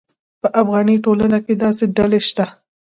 په 0.41 0.47
افغاني 0.61 0.95
ټولنه 1.05 1.37
کې 1.45 1.53
داسې 1.63 1.83
ډلې 1.97 2.19
شته. 2.29 2.45